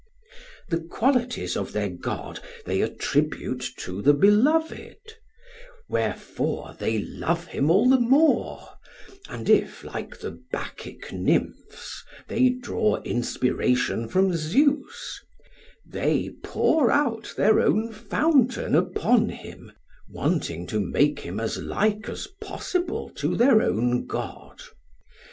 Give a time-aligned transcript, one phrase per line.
[0.69, 4.97] The qualities of their god they attribute to the beloved,
[5.87, 8.67] wherefore they love him all the more,
[9.29, 15.19] and if, like the Bacchic Nymphs, they draw inspiration from Zeus,
[15.87, 19.71] they pour out their own fountain upon him,
[20.09, 24.61] wanting to make him as like as possible to their own god.